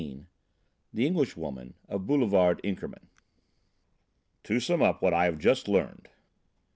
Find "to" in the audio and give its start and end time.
4.45-4.59